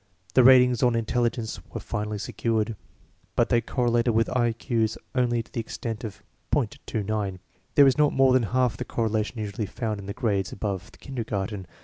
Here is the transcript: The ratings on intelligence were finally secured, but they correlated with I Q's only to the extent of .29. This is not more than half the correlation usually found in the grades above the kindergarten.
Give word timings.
The 0.33 0.43
ratings 0.43 0.81
on 0.81 0.95
intelligence 0.95 1.59
were 1.71 1.79
finally 1.79 2.17
secured, 2.17 2.75
but 3.35 3.49
they 3.49 3.61
correlated 3.61 4.15
with 4.15 4.29
I 4.35 4.53
Q's 4.53 4.97
only 5.13 5.43
to 5.43 5.51
the 5.51 5.59
extent 5.59 6.03
of 6.03 6.23
.29. 6.51 7.37
This 7.75 7.85
is 7.85 7.97
not 7.99 8.11
more 8.11 8.33
than 8.33 8.41
half 8.49 8.77
the 8.77 8.83
correlation 8.83 9.37
usually 9.37 9.67
found 9.67 9.99
in 9.99 10.07
the 10.07 10.13
grades 10.17 10.51
above 10.51 10.91
the 10.91 10.97
kindergarten. 10.97 11.67